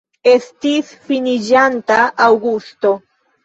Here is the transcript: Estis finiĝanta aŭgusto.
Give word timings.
Estis 0.29 0.89
finiĝanta 1.11 2.01
aŭgusto. 2.31 2.99